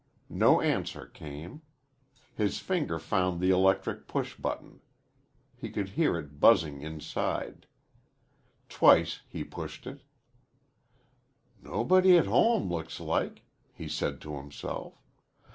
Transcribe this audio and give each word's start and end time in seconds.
No 0.31 0.61
answer 0.61 1.05
came. 1.05 1.61
His 2.33 2.57
finger 2.57 2.97
found 2.97 3.39
the 3.39 3.51
electric 3.51 4.07
push 4.07 4.35
button. 4.35 4.81
He 5.55 5.69
could 5.69 5.89
hear 5.89 6.17
it 6.17 6.39
buzzing 6.39 6.81
inside. 6.81 7.67
Twice 8.67 9.21
he 9.27 9.43
pushed 9.43 9.85
it. 9.85 10.01
"Nobody 11.61 12.17
at 12.17 12.25
home, 12.25 12.67
looks 12.67 12.99
like," 12.99 13.43
he 13.73 13.87
said 13.87 14.19
to 14.21 14.37
himself. 14.37 15.03